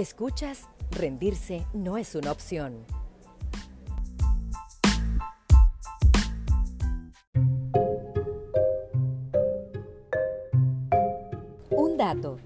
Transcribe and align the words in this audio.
Escuchas, 0.00 0.66
rendirse 0.92 1.66
no 1.74 1.98
es 1.98 2.14
una 2.14 2.32
opción. 2.32 2.86
Un 11.68 11.98
dato. 11.98 12.38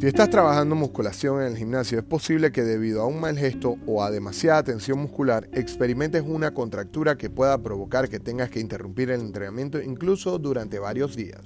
Si 0.00 0.06
estás 0.06 0.30
trabajando 0.30 0.74
musculación 0.74 1.42
en 1.42 1.48
el 1.48 1.58
gimnasio, 1.58 1.98
es 1.98 2.04
posible 2.04 2.52
que 2.52 2.62
debido 2.62 3.02
a 3.02 3.06
un 3.06 3.20
mal 3.20 3.36
gesto 3.36 3.76
o 3.86 4.02
a 4.02 4.10
demasiada 4.10 4.62
tensión 4.62 4.98
muscular 4.98 5.46
experimentes 5.52 6.22
una 6.26 6.54
contractura 6.54 7.18
que 7.18 7.28
pueda 7.28 7.58
provocar 7.58 8.08
que 8.08 8.18
tengas 8.18 8.48
que 8.48 8.60
interrumpir 8.60 9.10
el 9.10 9.20
entrenamiento 9.20 9.78
incluso 9.78 10.38
durante 10.38 10.78
varios 10.78 11.16
días. 11.16 11.42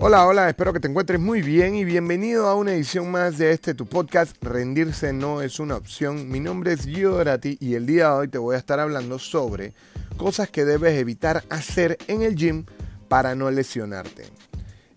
Hola, 0.00 0.28
hola, 0.28 0.48
espero 0.48 0.72
que 0.72 0.78
te 0.78 0.86
encuentres 0.86 1.18
muy 1.18 1.42
bien 1.42 1.74
y 1.74 1.84
bienvenido 1.84 2.46
a 2.46 2.54
una 2.54 2.72
edición 2.72 3.10
más 3.10 3.36
de 3.36 3.50
este 3.50 3.74
tu 3.74 3.84
podcast 3.84 4.32
Rendirse 4.40 5.12
no 5.12 5.42
es 5.42 5.58
una 5.58 5.74
opción. 5.74 6.30
Mi 6.30 6.38
nombre 6.38 6.72
es 6.72 6.84
Gio 6.84 7.10
Dorati 7.10 7.58
y 7.60 7.74
el 7.74 7.84
día 7.84 8.10
de 8.10 8.12
hoy 8.12 8.28
te 8.28 8.38
voy 8.38 8.54
a 8.54 8.58
estar 8.58 8.78
hablando 8.78 9.18
sobre 9.18 9.74
cosas 10.16 10.50
que 10.50 10.64
debes 10.64 10.96
evitar 10.96 11.42
hacer 11.50 11.98
en 12.06 12.22
el 12.22 12.36
gym 12.36 12.64
para 13.08 13.34
no 13.34 13.50
lesionarte. 13.50 14.26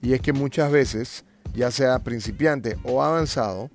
Y 0.03 0.14
es 0.14 0.22
que 0.22 0.34
muchas 0.34 0.72
veces, 0.72 1.26
ya 1.56 1.72
sea 1.72 1.98
principiante 1.98 2.78
o 2.83 3.02
avanzado, 3.02 3.72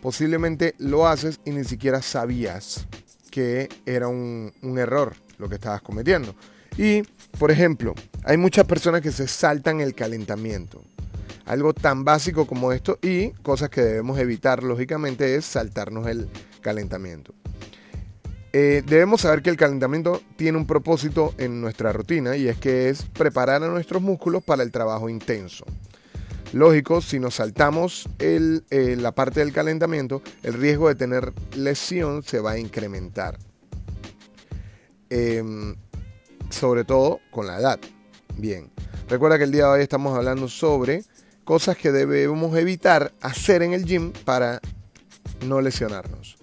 posiblemente 0.00 0.76
lo 0.78 1.08
haces 1.08 1.40
y 1.44 1.50
ni 1.50 1.64
siquiera 1.64 2.02
sabías 2.02 2.86
que 3.32 3.68
era 3.84 4.06
un, 4.06 4.52
un 4.62 4.78
error 4.78 5.16
lo 5.38 5.48
que 5.48 5.56
estabas 5.56 5.82
cometiendo. 5.82 6.36
Y, 6.76 7.02
por 7.38 7.50
ejemplo, 7.50 7.94
hay 8.24 8.36
muchas 8.36 8.66
personas 8.66 9.00
que 9.00 9.12
se 9.12 9.28
saltan 9.28 9.80
el 9.80 9.94
calentamiento. 9.94 10.82
Algo 11.44 11.72
tan 11.72 12.04
básico 12.04 12.46
como 12.46 12.72
esto 12.72 12.98
y 13.00 13.30
cosas 13.42 13.70
que 13.70 13.80
debemos 13.80 14.18
evitar, 14.18 14.62
lógicamente, 14.62 15.34
es 15.34 15.44
saltarnos 15.44 16.06
el 16.06 16.28
calentamiento. 16.60 17.34
Eh, 18.52 18.82
debemos 18.86 19.22
saber 19.22 19.42
que 19.42 19.50
el 19.50 19.56
calentamiento 19.56 20.22
tiene 20.36 20.58
un 20.58 20.66
propósito 20.66 21.34
en 21.38 21.60
nuestra 21.60 21.92
rutina 21.92 22.36
y 22.36 22.48
es 22.48 22.58
que 22.58 22.88
es 22.88 23.02
preparar 23.02 23.62
a 23.62 23.68
nuestros 23.68 24.02
músculos 24.02 24.42
para 24.42 24.62
el 24.62 24.70
trabajo 24.70 25.08
intenso. 25.08 25.64
Lógico, 26.52 27.02
si 27.02 27.20
nos 27.20 27.34
saltamos 27.34 28.08
eh, 28.18 28.96
la 28.98 29.12
parte 29.12 29.40
del 29.40 29.52
calentamiento, 29.52 30.22
el 30.42 30.54
riesgo 30.54 30.88
de 30.88 30.94
tener 30.94 31.32
lesión 31.54 32.22
se 32.22 32.40
va 32.40 32.52
a 32.52 32.58
incrementar. 32.58 33.38
Em, 35.10 35.76
sobre 36.50 36.84
todo 36.84 37.20
con 37.30 37.46
la 37.46 37.58
edad. 37.58 37.78
Bien, 38.36 38.70
recuerda 39.08 39.38
que 39.38 39.44
el 39.44 39.52
día 39.52 39.64
de 39.64 39.70
hoy 39.70 39.82
estamos 39.82 40.16
hablando 40.16 40.48
sobre 40.48 41.04
cosas 41.44 41.76
que 41.76 41.92
debemos 41.92 42.56
evitar 42.56 43.12
hacer 43.20 43.62
en 43.62 43.72
el 43.72 43.84
gym 43.84 44.12
para 44.24 44.60
no 45.46 45.60
lesionarnos. 45.60 46.36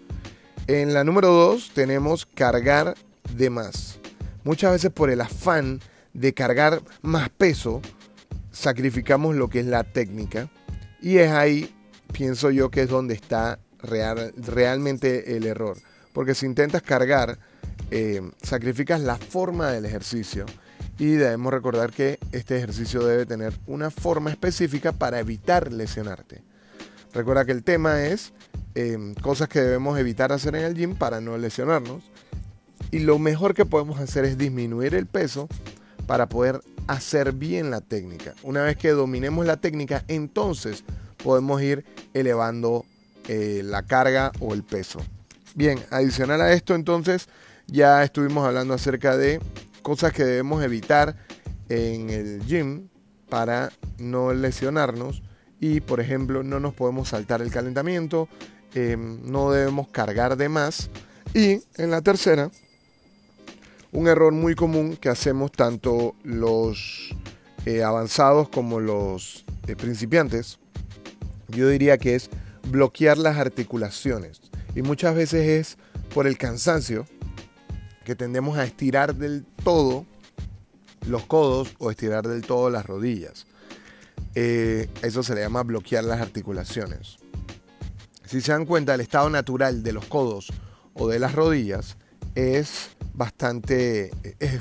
En 0.67 0.93
la 0.93 1.03
número 1.03 1.27
2 1.29 1.71
tenemos 1.73 2.25
cargar 2.25 2.95
de 3.35 3.49
más. 3.49 3.99
Muchas 4.43 4.71
veces 4.71 4.91
por 4.91 5.09
el 5.09 5.21
afán 5.21 5.79
de 6.13 6.33
cargar 6.33 6.81
más 7.01 7.29
peso, 7.29 7.81
sacrificamos 8.51 9.35
lo 9.35 9.49
que 9.49 9.59
es 9.59 9.65
la 9.65 9.83
técnica. 9.83 10.49
Y 11.01 11.17
es 11.17 11.31
ahí, 11.31 11.75
pienso 12.11 12.49
yo, 12.49 12.71
que 12.71 12.81
es 12.81 12.89
donde 12.89 13.13
está 13.13 13.59
real, 13.79 14.33
realmente 14.37 15.37
el 15.37 15.45
error. 15.45 15.77
Porque 16.13 16.33
si 16.33 16.45
intentas 16.45 16.81
cargar 16.81 17.37
eh, 17.91 18.21
sacrificas 18.41 19.01
la 19.01 19.17
forma 19.17 19.71
del 19.71 19.85
ejercicio 19.85 20.45
y 20.97 21.11
debemos 21.11 21.53
recordar 21.53 21.91
que 21.91 22.19
este 22.31 22.57
ejercicio 22.57 23.05
debe 23.05 23.25
tener 23.25 23.53
una 23.67 23.91
forma 23.91 24.31
específica 24.31 24.91
para 24.91 25.19
evitar 25.19 25.71
lesionarte. 25.71 26.41
Recuerda 27.13 27.45
que 27.45 27.51
el 27.51 27.63
tema 27.63 28.03
es 28.03 28.33
em, 28.75 29.13
cosas 29.15 29.49
que 29.49 29.61
debemos 29.61 29.97
evitar 29.99 30.31
hacer 30.31 30.55
en 30.55 30.63
el 30.63 30.75
gym 30.75 30.95
para 30.95 31.21
no 31.21 31.37
lesionarnos. 31.37 32.03
Y 32.91 32.99
lo 32.99 33.19
mejor 33.19 33.53
que 33.53 33.65
podemos 33.65 33.99
hacer 33.99 34.25
es 34.25 34.37
disminuir 34.37 34.95
el 34.95 35.05
peso 35.05 35.47
para 36.07 36.27
poder 36.27 36.61
hacer 36.87 37.31
bien 37.31 37.71
la 37.71 37.81
técnica. 37.81 38.33
Una 38.43 38.63
vez 38.63 38.77
que 38.77 38.89
dominemos 38.89 39.45
la 39.45 39.57
técnica, 39.57 40.03
entonces 40.07 40.83
podemos 41.23 41.61
ir 41.61 41.85
elevando 42.13 42.85
eh, 43.27 43.61
la 43.63 43.83
carga 43.83 44.31
o 44.39 44.53
el 44.53 44.63
peso. 44.63 44.99
Bien, 45.55 45.79
adicional 45.89 46.41
a 46.41 46.53
esto, 46.53 46.75
entonces 46.75 47.27
ya 47.67 48.03
estuvimos 48.03 48.45
hablando 48.45 48.73
acerca 48.73 49.17
de 49.17 49.39
cosas 49.81 50.13
que 50.13 50.23
debemos 50.23 50.63
evitar 50.63 51.15
en 51.69 52.09
el 52.09 52.45
gym 52.45 52.89
para 53.29 53.71
no 53.97 54.33
lesionarnos 54.33 55.23
y 55.59 55.81
por 55.81 55.99
ejemplo 55.99 56.43
no 56.43 56.59
nos 56.59 56.73
podemos 56.73 57.09
saltar 57.09 57.41
el 57.41 57.51
calentamiento, 57.51 58.27
em, 58.73 59.19
no 59.23 59.51
debemos 59.51 59.87
cargar 59.87 60.37
de 60.37 60.49
más. 60.49 60.89
Y 61.33 61.61
en 61.77 61.91
la 61.91 62.01
tercera, 62.01 62.51
un 63.91 64.07
error 64.07 64.33
muy 64.33 64.55
común 64.55 64.97
que 64.97 65.09
hacemos 65.09 65.51
tanto 65.51 66.15
los 66.23 67.15
eh, 67.65 67.83
avanzados 67.83 68.49
como 68.49 68.79
los 68.79 69.45
eh, 69.67 69.75
principiantes, 69.75 70.59
yo 71.47 71.69
diría 71.69 71.97
que 71.97 72.15
es 72.15 72.29
bloquear 72.69 73.17
las 73.17 73.37
articulaciones. 73.37 74.41
Y 74.75 74.81
muchas 74.81 75.15
veces 75.15 75.47
es 75.47 75.77
por 76.13 76.27
el 76.27 76.37
cansancio 76.37 77.05
que 78.05 78.15
tendemos 78.15 78.57
a 78.57 78.63
estirar 78.63 79.15
del 79.15 79.45
todo 79.63 80.05
los 81.05 81.25
codos 81.25 81.75
o 81.79 81.91
estirar 81.91 82.25
del 82.27 82.43
todo 82.43 82.69
las 82.69 82.85
rodillas. 82.85 83.45
Eh, 84.33 84.89
eso 85.01 85.23
se 85.23 85.35
le 85.35 85.41
llama 85.41 85.63
bloquear 85.63 86.05
las 86.05 86.21
articulaciones. 86.21 87.17
Si 88.25 88.41
se 88.41 88.53
dan 88.53 88.65
cuenta, 88.65 88.95
el 88.95 89.01
estado 89.01 89.29
natural 89.29 89.83
de 89.83 89.91
los 89.91 90.05
codos 90.05 90.53
o 90.93 91.07
de 91.09 91.19
las 91.19 91.35
rodillas 91.35 91.97
es 92.33 92.89
bastante 93.13 94.11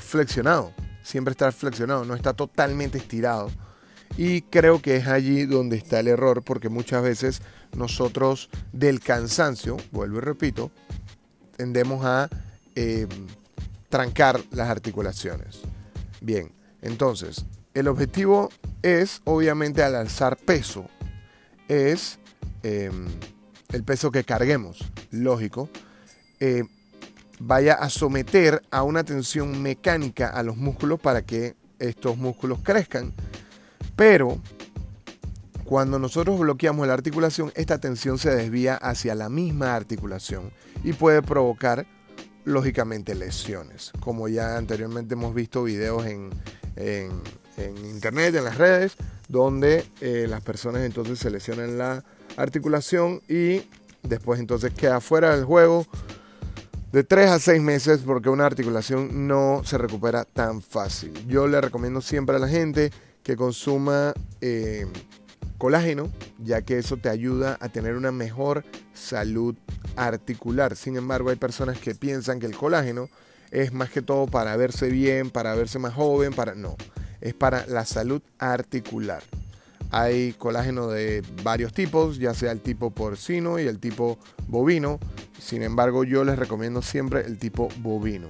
flexionado. 0.01 0.73
Siempre 1.03 1.31
está 1.31 1.51
flexionado, 1.51 2.03
no 2.03 2.15
está 2.15 2.33
totalmente 2.33 2.97
estirado. 2.97 3.49
Y 4.17 4.43
creo 4.43 4.81
que 4.81 4.95
es 4.95 5.07
allí 5.07 5.45
donde 5.45 5.77
está 5.77 5.99
el 5.99 6.07
error, 6.07 6.43
porque 6.43 6.69
muchas 6.69 7.03
veces 7.03 7.41
nosotros 7.75 8.49
del 8.71 9.01
cansancio, 9.01 9.77
vuelvo 9.91 10.17
y 10.17 10.21
repito, 10.21 10.71
tendemos 11.57 12.05
a 12.05 12.29
eh, 12.75 13.07
trancar 13.89 14.41
las 14.51 14.69
articulaciones. 14.69 15.61
Bien, 16.21 16.51
entonces, 16.81 17.45
el 17.73 17.87
objetivo 17.87 18.49
es, 18.81 19.21
obviamente, 19.25 19.83
al 19.83 19.95
alzar 19.95 20.37
peso, 20.37 20.85
es 21.67 22.19
em, 22.63 23.07
el 23.71 23.83
peso 23.83 24.11
que 24.11 24.23
carguemos, 24.23 24.79
lógico, 25.11 25.69
eh, 26.39 26.63
vaya 27.39 27.73
a 27.73 27.89
someter 27.89 28.61
a 28.71 28.83
una 28.83 29.03
tensión 29.03 29.61
mecánica 29.61 30.29
a 30.29 30.43
los 30.43 30.57
músculos 30.57 30.99
para 30.99 31.23
que 31.23 31.55
estos 31.79 32.17
músculos 32.17 32.59
crezcan. 32.63 33.13
Pero 33.95 34.39
cuando 35.63 35.99
nosotros 35.99 36.39
bloqueamos 36.39 36.87
la 36.87 36.93
articulación, 36.93 37.51
esta 37.55 37.79
tensión 37.79 38.17
se 38.17 38.33
desvía 38.35 38.75
hacia 38.75 39.15
la 39.15 39.29
misma 39.29 39.75
articulación 39.75 40.51
y 40.83 40.93
puede 40.93 41.21
provocar 41.21 41.87
lógicamente 42.45 43.15
lesiones. 43.15 43.91
Como 43.99 44.27
ya 44.27 44.57
anteriormente 44.57 45.15
hemos 45.15 45.33
visto 45.35 45.63
videos 45.63 46.05
en, 46.05 46.31
internet, 47.83 48.35
en 48.35 48.43
las 48.43 48.57
redes, 48.57 48.95
donde 49.27 49.85
eh, 50.01 50.27
las 50.29 50.41
personas 50.41 50.83
entonces 50.83 51.19
se 51.19 51.29
lesionan 51.29 51.77
la 51.77 52.03
articulación 52.37 53.21
y 53.27 53.63
después 54.03 54.39
entonces 54.39 54.73
queda 54.73 55.01
fuera 55.01 55.35
del 55.35 55.45
juego 55.45 55.85
de 56.95 57.03
3 57.03 57.29
a 57.29 57.39
6 57.39 57.61
meses 57.61 58.01
porque 58.05 58.29
una 58.29 58.45
articulación 58.45 59.27
no 59.27 59.63
se 59.65 59.77
recupera 59.77 60.23
tan 60.23 60.61
fácil. 60.61 61.11
Yo 61.27 61.45
le 61.45 61.59
recomiendo 61.59 61.99
siempre 61.99 62.37
a 62.37 62.39
la 62.39 62.47
gente 62.47 62.91
que 63.21 63.35
consuma 63.35 64.13
eh, 64.39 64.85
colágeno, 65.57 66.09
ya 66.39 66.61
que 66.61 66.77
eso 66.77 66.95
te 66.95 67.09
ayuda 67.09 67.57
a 67.59 67.67
tener 67.69 67.95
una 67.95 68.13
mejor 68.13 68.63
salud 68.93 69.55
articular. 69.95 70.75
Sin 70.75 70.97
embargo, 70.97 71.29
hay 71.29 71.35
personas 71.35 71.79
que 71.79 71.95
piensan 71.95 72.39
que 72.39 72.45
el 72.45 72.55
colágeno 72.55 73.09
es 73.51 73.73
más 73.73 73.89
que 73.89 74.01
todo 74.01 74.27
para 74.27 74.55
verse 74.57 74.89
bien, 74.89 75.29
para 75.29 75.55
verse 75.55 75.79
más 75.79 75.93
joven, 75.93 76.33
para 76.33 76.55
no, 76.55 76.75
es 77.21 77.33
para 77.33 77.65
la 77.67 77.85
salud 77.85 78.21
articular. 78.39 79.23
Hay 79.91 80.33
colágeno 80.33 80.87
de 80.87 81.23
varios 81.43 81.71
tipos, 81.71 82.17
ya 82.17 82.33
sea 82.33 82.51
el 82.51 82.61
tipo 82.61 82.91
porcino 82.91 83.59
y 83.59 83.63
el 83.67 83.79
tipo 83.79 84.17
bovino. 84.47 84.99
Sin 85.39 85.61
embargo, 85.61 86.03
yo 86.03 86.23
les 86.23 86.37
recomiendo 86.37 86.81
siempre 86.81 87.21
el 87.21 87.37
tipo 87.37 87.69
bovino. 87.77 88.29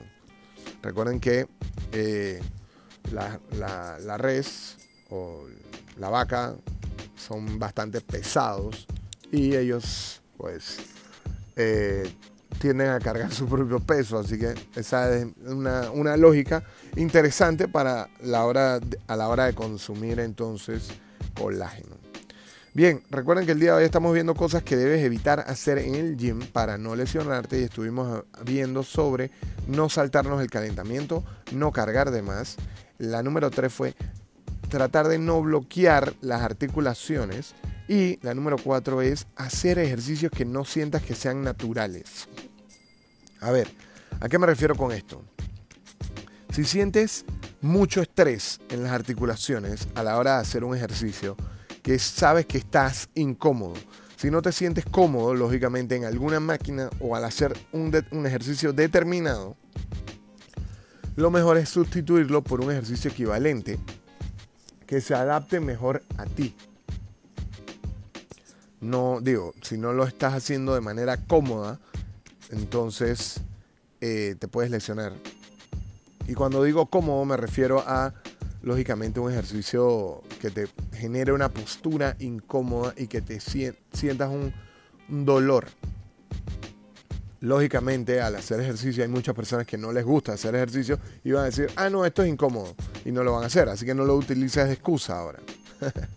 Recuerden 0.83 1.19
que 1.19 1.47
eh, 1.93 2.41
la, 3.11 3.39
la 3.99 4.17
res 4.17 4.77
o 5.09 5.45
la 5.97 6.09
vaca 6.09 6.55
son 7.15 7.57
bastante 7.57 8.01
pesados 8.01 8.85
y 9.31 9.55
ellos 9.55 10.21
pues 10.37 10.77
eh, 11.55 12.09
tienden 12.59 12.89
a 12.89 12.99
cargar 12.99 13.31
su 13.33 13.47
propio 13.47 13.79
peso, 13.79 14.19
así 14.19 14.37
que 14.37 14.53
esa 14.75 15.15
es 15.15 15.27
una, 15.45 16.17
lógica 16.17 16.63
interesante 16.95 17.67
para 17.67 18.09
la 18.21 18.45
hora 18.45 18.79
a 19.07 19.15
la 19.15 19.27
hora 19.29 19.45
de 19.45 19.53
consumir 19.53 20.19
entonces 20.19 20.89
colágeno. 21.35 21.95
Bien, 22.73 23.03
recuerden 23.09 23.45
que 23.45 23.53
el 23.53 23.59
día 23.59 23.71
de 23.71 23.77
hoy 23.77 23.83
estamos 23.85 24.13
viendo 24.13 24.35
cosas 24.35 24.61
que 24.61 24.75
debes 24.75 25.01
evitar 25.01 25.39
hacer 25.47 25.77
en 25.77 25.95
el 25.95 26.17
gym 26.17 26.39
para 26.51 26.77
no 26.77 26.93
lesionarte 26.93 27.61
y 27.61 27.63
estuvimos 27.63 28.25
viendo 28.43 28.83
sobre 28.83 29.31
no 29.67 29.87
saltarnos 29.87 30.41
el 30.41 30.49
calentamiento, 30.49 31.23
no 31.53 31.71
cargar 31.71 32.11
de 32.11 32.21
más. 32.21 32.57
La 32.97 33.23
número 33.23 33.49
3 33.49 33.71
fue 33.71 33.95
tratar 34.67 35.07
de 35.07 35.19
no 35.19 35.41
bloquear 35.41 36.15
las 36.19 36.41
articulaciones 36.41 37.55
y 37.87 38.19
la 38.21 38.33
número 38.33 38.57
4 38.57 39.01
es 39.01 39.27
hacer 39.35 39.79
ejercicios 39.79 40.31
que 40.31 40.45
no 40.45 40.65
sientas 40.65 41.03
que 41.03 41.15
sean 41.15 41.43
naturales. 41.43 42.27
A 43.41 43.51
ver, 43.51 43.67
¿a 44.19 44.29
qué 44.29 44.39
me 44.39 44.47
refiero 44.47 44.75
con 44.75 44.91
esto? 44.91 45.23
Si 46.51 46.63
sientes 46.63 47.25
mucho 47.61 48.01
estrés 48.01 48.59
en 48.69 48.83
las 48.83 48.91
articulaciones 48.91 49.87
a 49.95 50.03
la 50.03 50.17
hora 50.17 50.35
de 50.35 50.41
hacer 50.41 50.63
un 50.63 50.75
ejercicio, 50.75 51.35
que 51.83 51.99
sabes 51.99 52.47
que 52.47 52.57
estás 52.57 53.09
incómodo. 53.13 53.75
Si 54.15 54.31
no 54.31 54.41
te 54.41 54.51
sientes 54.51 54.85
cómodo, 54.85 55.35
lógicamente, 55.35 55.95
en 55.95 56.05
alguna 56.05 56.39
máquina 56.39 56.89
o 56.99 57.15
al 57.15 57.25
hacer 57.25 57.55
un, 57.73 57.91
un 58.11 58.25
ejercicio 58.25 58.73
determinado, 58.73 59.55
lo 61.15 61.29
mejor 61.29 61.57
es 61.57 61.69
sustituirlo 61.69 62.43
por 62.43 62.61
un 62.61 62.71
ejercicio 62.71 63.11
equivalente 63.11 63.77
que 64.87 65.01
se 65.01 65.13
adapte 65.13 65.59
mejor 65.59 66.01
a 66.17 66.25
ti. 66.25 66.55
No, 68.85 69.19
digo, 69.19 69.55
si 69.63 69.79
no 69.79 69.93
lo 69.93 70.03
estás 70.03 70.35
haciendo 70.35 70.75
de 70.75 70.81
manera 70.81 71.17
cómoda, 71.17 71.79
entonces 72.51 73.41
eh, 73.99 74.35
te 74.37 74.47
puedes 74.47 74.69
lesionar. 74.69 75.13
Y 76.27 76.35
cuando 76.35 76.63
digo 76.63 76.85
cómodo 76.85 77.25
me 77.25 77.35
refiero 77.35 77.83
a 77.87 78.13
lógicamente 78.61 79.19
un 79.19 79.31
ejercicio 79.31 80.21
que 80.39 80.51
te 80.51 80.67
genere 80.93 81.33
una 81.33 81.49
postura 81.49 82.15
incómoda 82.19 82.93
y 82.95 83.07
que 83.07 83.21
te 83.21 83.39
sientas 83.39 84.29
un, 84.29 84.53
dolor. 85.07 85.65
Lógicamente, 87.41 88.21
al 88.21 88.35
hacer 88.35 88.59
ejercicio 88.59 89.03
hay 89.03 89.09
muchas 89.09 89.33
personas 89.33 89.65
que 89.65 89.79
no 89.79 89.91
les 89.91 90.05
gusta 90.05 90.33
hacer 90.33 90.53
ejercicio 90.53 90.99
y 91.23 91.31
van 91.31 91.41
a 91.41 91.45
decir, 91.45 91.71
ah, 91.75 91.89
no, 91.89 92.05
esto 92.05 92.21
es 92.21 92.29
incómodo 92.29 92.75
y 93.03 93.11
no 93.11 93.23
lo 93.23 93.33
van 93.33 93.45
a 93.45 93.47
hacer, 93.47 93.67
así 93.67 93.83
que 93.83 93.95
no 93.95 94.05
lo 94.05 94.15
utilices 94.15 94.67
de 94.67 94.73
excusa 94.73 95.17
ahora. 95.17 95.39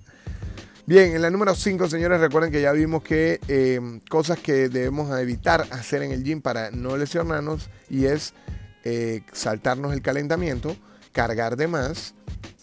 Bien, 0.89 1.15
en 1.15 1.21
la 1.21 1.29
número 1.29 1.55
5, 1.55 1.87
señores, 1.87 2.19
recuerden 2.19 2.51
que 2.51 2.63
ya 2.63 2.73
vimos 2.73 3.03
que 3.03 3.41
eh, 3.47 3.79
cosas 4.09 4.39
que 4.39 4.71
debemos 4.71 5.11
evitar 5.21 5.67
hacer 5.71 6.03
en 6.03 6.13
el 6.13 6.25
gym 6.25 6.41
para 6.41 6.71
no 6.71 6.97
lesionarnos 6.97 7.69
y 7.91 8.07
es 8.07 8.33
eh, 8.85 9.21
saltarnos 9.33 9.93
el 9.93 10.01
calentamiento, 10.01 10.75
cargar 11.13 11.57
de 11.57 11.67
más, 11.67 12.15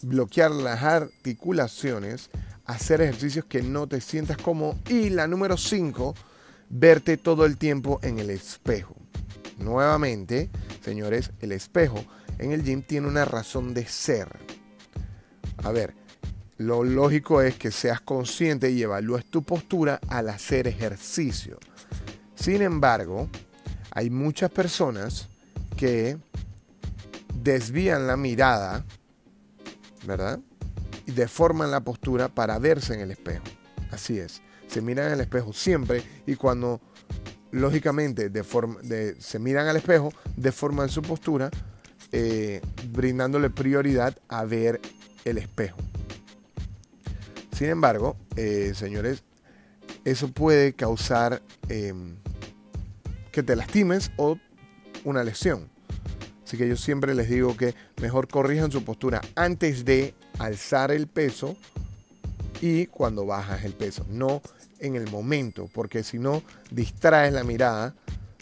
bloquear 0.02 0.50
las 0.50 0.82
articulaciones, 0.82 2.30
hacer 2.64 3.00
ejercicios 3.00 3.44
que 3.44 3.62
no 3.62 3.86
te 3.86 4.00
sientas 4.00 4.38
cómodo 4.38 4.76
y 4.88 5.10
la 5.10 5.28
número 5.28 5.56
5, 5.56 6.16
verte 6.68 7.18
todo 7.18 7.46
el 7.46 7.56
tiempo 7.56 8.00
en 8.02 8.18
el 8.18 8.30
espejo. 8.30 8.96
Nuevamente, 9.56 10.50
señores, 10.84 11.30
el 11.38 11.52
espejo 11.52 12.04
en 12.40 12.50
el 12.50 12.64
gym 12.64 12.82
tiene 12.82 13.06
una 13.06 13.24
razón 13.24 13.72
de 13.72 13.86
ser. 13.86 14.36
A 15.58 15.70
ver, 15.70 15.94
lo 16.58 16.84
lógico 16.84 17.42
es 17.42 17.56
que 17.56 17.70
seas 17.70 18.00
consciente 18.00 18.70
y 18.70 18.82
evalúes 18.82 19.24
tu 19.26 19.42
postura 19.42 20.00
al 20.08 20.28
hacer 20.28 20.66
ejercicio. 20.66 21.58
Sin 22.34 22.62
embargo, 22.62 23.28
hay 23.90 24.10
muchas 24.10 24.50
personas 24.50 25.28
que 25.76 26.18
desvían 27.34 28.06
la 28.06 28.16
mirada 28.16 28.84
¿verdad? 30.06 30.40
Y 31.06 31.12
deforman 31.12 31.70
la 31.70 31.80
postura 31.80 32.28
para 32.28 32.58
verse 32.58 32.94
en 32.94 33.00
el 33.00 33.10
espejo. 33.10 33.44
Así 33.90 34.18
es. 34.18 34.40
Se 34.68 34.80
miran 34.80 35.12
el 35.12 35.20
espejo 35.20 35.52
siempre 35.52 36.02
y 36.26 36.36
cuando 36.36 36.80
lógicamente 37.50 38.30
se 39.18 39.38
miran 39.38 39.68
al 39.68 39.76
espejo, 39.76 40.12
deforman 40.36 40.88
su 40.88 41.02
postura, 41.02 41.50
eh, 42.12 42.60
brindándole 42.90 43.50
prioridad 43.50 44.16
a 44.28 44.44
ver 44.44 44.80
el 45.24 45.38
espejo. 45.38 45.78
Sin 47.56 47.70
embargo, 47.70 48.18
eh, 48.36 48.72
señores, 48.74 49.24
eso 50.04 50.28
puede 50.28 50.74
causar 50.74 51.40
em, 51.70 52.16
que 53.32 53.42
te 53.42 53.56
lastimes 53.56 54.10
o 54.18 54.36
una 55.04 55.24
lesión. 55.24 55.70
Así 56.44 56.58
que 56.58 56.68
yo 56.68 56.76
siempre 56.76 57.14
les 57.14 57.30
digo 57.30 57.56
que 57.56 57.74
mejor 58.02 58.28
corrijan 58.28 58.70
su 58.70 58.84
postura 58.84 59.22
antes 59.36 59.86
de 59.86 60.12
alzar 60.38 60.90
el 60.90 61.06
peso 61.06 61.56
y 62.60 62.88
cuando 62.88 63.24
bajas 63.24 63.64
el 63.64 63.72
peso, 63.72 64.04
no 64.10 64.42
en 64.78 64.94
el 64.94 65.10
momento, 65.10 65.70
porque 65.72 66.02
si 66.02 66.18
no 66.18 66.42
distraes 66.70 67.32
la 67.32 67.42
mirada 67.42 67.94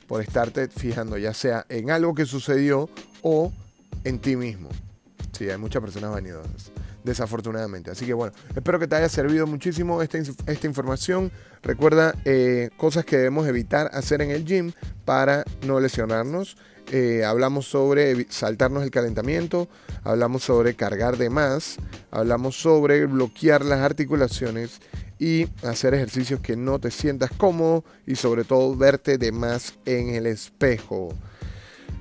por 0.09 0.23
estarte 0.23 0.67
fijando 0.67 1.19
ya 1.19 1.35
sea 1.35 1.67
en 1.69 1.93
algo 1.93 2.17
que 2.17 2.27
sucedió 2.27 2.91
o 3.23 3.53
en 4.03 4.19
ti 4.19 4.35
mismo. 4.35 4.71
Sí, 5.31 5.49
hay 5.49 5.59
muchas 5.59 5.83
personas 5.83 6.11
vanidosas, 6.11 6.73
desafortunadamente. 7.05 7.91
Así 7.91 8.05
que 8.05 8.15
bueno, 8.15 8.35
espero 8.57 8.81
que 8.81 8.89
te 8.89 8.97
haya 8.97 9.09
servido 9.09 9.47
muchísimo 9.47 10.03
esta, 10.03 10.19
esta 10.19 10.67
información. 10.67 11.31
Recuerda 11.63 12.15
eh, 12.25 12.71
cosas 12.77 13.05
que 13.05 13.17
debemos 13.17 13.47
evitar 13.47 13.91
hacer 13.93 14.23
en 14.23 14.31
el 14.31 14.45
gym 14.45 14.73
para 15.05 15.45
no 15.67 15.79
lesionarnos. 15.79 16.57
Eh, 16.91 17.25
hablamos 17.25 17.67
sobre 17.67 18.27
saltarnos 18.31 18.83
el 18.83 18.91
calentamiento, 18.91 19.69
hablamos 20.03 20.45
sobre 20.45 20.75
cargar 20.75 21.17
de 21.17 21.31
más, 21.31 21.77
hablamos 22.11 22.61
sobre 22.61 23.07
bloquear 23.07 23.65
las 23.65 23.81
articulaciones 23.81 24.81
y 25.19 25.47
hacer 25.63 25.95
ejercicios 25.95 26.41
que 26.41 26.57
no 26.57 26.79
te 26.79 26.91
sientas 26.91 27.31
cómodo 27.37 27.85
y 28.07 28.17
sobre 28.17 28.45
todo 28.45 28.77
verte 28.77 29.17
de 29.17 29.33
más 29.33 29.75
en 29.87 30.11
el 30.11 30.27
espejo. 30.27 31.15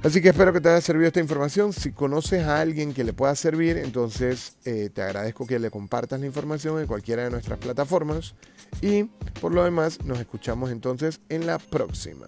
Así 0.04 0.22
que 0.22 0.30
espero 0.30 0.52
que 0.52 0.60
te 0.60 0.68
haya 0.68 0.82
servido 0.82 1.08
esta 1.08 1.22
información. 1.22 1.72
Si 1.72 1.94
conoces 1.94 2.44
a 2.44 2.60
alguien 2.60 2.94
que 2.94 3.06
le 3.06 3.14
pueda 3.14 3.34
servir, 3.36 3.78
entonces 3.78 4.58
eh, 4.66 4.90
te 4.94 5.02
agradezco 5.02 5.48
que 5.48 5.60
le 5.60 5.72
compartas 5.72 6.20
la 6.20 6.26
información 6.26 6.78
en 6.82 6.88
cualquiera 6.88 7.24
de 7.24 7.30
nuestras 7.30 7.58
plataformas. 7.58 8.36
Y 8.82 9.06
por 9.40 9.54
lo 9.54 9.64
demás, 9.64 10.04
nos 10.04 10.20
escuchamos 10.20 10.72
entonces 10.72 11.22
en 11.30 11.46
la 11.46 11.58
próxima. 11.58 12.28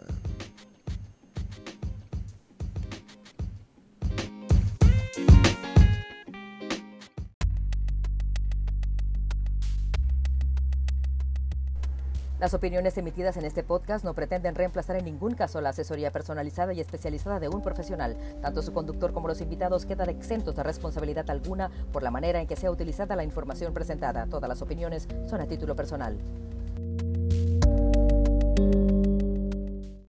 Las 12.37 12.53
opiniones 12.53 12.97
emitidas 12.97 13.37
en 13.37 13.45
este 13.45 13.63
podcast 13.63 14.03
no 14.03 14.13
pretenden 14.13 14.55
reemplazar 14.55 14.97
en 14.97 15.05
ningún 15.05 15.35
caso 15.35 15.61
la 15.61 15.69
asesoría 15.69 16.11
personalizada 16.11 16.73
y 16.73 16.81
especializada 16.81 17.39
de 17.39 17.47
un 17.47 17.61
profesional. 17.61 18.17
Tanto 18.41 18.61
su 18.61 18.73
conductor 18.73 19.13
como 19.13 19.29
los 19.29 19.39
invitados 19.39 19.85
quedan 19.85 20.09
exentos 20.09 20.53
de 20.53 20.63
responsabilidad 20.63 21.29
alguna 21.29 21.71
por 21.93 22.03
la 22.03 22.11
manera 22.11 22.41
en 22.41 22.47
que 22.47 22.57
sea 22.57 22.71
utilizada 22.71 23.15
la 23.15 23.23
información 23.23 23.73
presentada. 23.73 24.27
Todas 24.29 24.49
las 24.49 24.61
opiniones 24.61 25.07
son 25.29 25.39
a 25.39 25.47
título 25.47 25.77
personal. 25.77 26.17